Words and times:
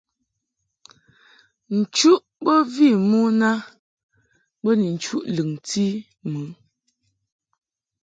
Nchuʼ 1.77 2.21
bo 2.43 2.53
vi 2.73 2.87
mon 3.09 3.39
a 3.49 3.51
bo 4.61 4.69
ni 4.79 4.87
nchuʼ 4.95 5.23
lɨŋti 5.35 5.85
mɨ. 6.31 6.41